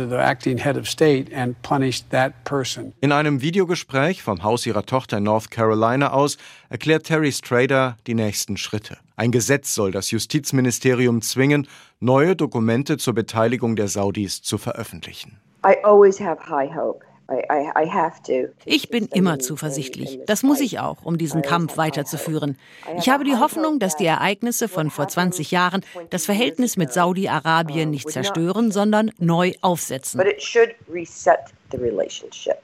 In 3.01 3.11
einem 3.11 3.41
Videogespräch 3.41 4.21
vom 4.21 4.43
Haus 4.43 4.65
ihrer 4.67 4.85
Tochter 4.85 5.17
in 5.17 5.23
North 5.23 5.49
Carolina 5.49 6.13
aus 6.13 6.37
erklärt 6.69 7.07
Terry 7.07 7.31
Strader 7.31 7.97
die 8.05 8.13
nächsten 8.13 8.57
Schritte. 8.57 8.97
Ein 9.21 9.31
Gesetz 9.31 9.75
soll 9.75 9.91
das 9.91 10.09
Justizministerium 10.09 11.21
zwingen, 11.21 11.67
neue 11.99 12.35
Dokumente 12.35 12.97
zur 12.97 13.13
Beteiligung 13.13 13.70
der 13.75 13.87
Saudis 13.87 14.41
zu 14.41 14.57
veröffentlichen. 14.57 15.39
Ich 18.65 18.89
bin 18.89 19.05
immer 19.07 19.39
zuversichtlich. 19.39 20.19
Das 20.25 20.43
muss 20.43 20.59
ich 20.59 20.79
auch, 20.79 21.03
um 21.03 21.17
diesen 21.17 21.41
Kampf 21.41 21.77
weiterzuführen. 21.77 22.57
Ich 22.97 23.09
habe 23.09 23.23
die 23.23 23.37
Hoffnung, 23.37 23.79
dass 23.79 23.95
die 23.95 24.05
Ereignisse 24.05 24.67
von 24.67 24.89
vor 24.89 25.07
20 25.07 25.51
Jahren 25.51 25.81
das 26.09 26.25
Verhältnis 26.25 26.77
mit 26.77 26.91
Saudi-Arabien 26.91 27.89
nicht 27.89 28.09
zerstören, 28.09 28.71
sondern 28.71 29.11
neu 29.17 29.53
aufsetzen. 29.61 30.21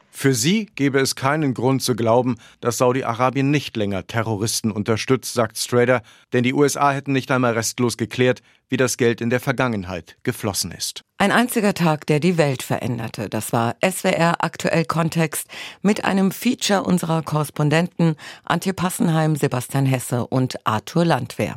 Für 0.09 0.33
sie 0.33 0.65
gäbe 0.75 0.99
es 0.99 1.15
keinen 1.15 1.53
Grund 1.53 1.83
zu 1.83 1.95
glauben, 1.95 2.37
dass 2.59 2.77
Saudi-Arabien 2.77 3.51
nicht 3.51 3.77
länger 3.77 4.05
Terroristen 4.07 4.71
unterstützt, 4.71 5.33
sagt 5.33 5.57
Strader, 5.57 6.01
denn 6.33 6.43
die 6.43 6.53
USA 6.53 6.91
hätten 6.91 7.13
nicht 7.13 7.31
einmal 7.31 7.53
restlos 7.53 7.97
geklärt, 7.97 8.41
wie 8.69 8.77
das 8.77 8.97
Geld 8.97 9.21
in 9.21 9.29
der 9.29 9.39
Vergangenheit 9.39 10.17
geflossen 10.23 10.71
ist. 10.71 11.01
Ein 11.17 11.31
einziger 11.31 11.73
Tag, 11.73 12.05
der 12.07 12.19
die 12.19 12.37
Welt 12.37 12.63
veränderte. 12.63 13.29
Das 13.29 13.53
war 13.53 13.75
SWR 13.83 14.43
Aktuell 14.43 14.85
Kontext 14.85 15.47
mit 15.81 16.03
einem 16.03 16.31
Feature 16.31 16.83
unserer 16.83 17.21
Korrespondenten 17.21 18.15
Antje 18.43 18.73
Passenheim, 18.73 19.35
Sebastian 19.35 19.85
Hesse 19.85 20.27
und 20.27 20.57
Arthur 20.65 21.05
Landwehr. 21.05 21.55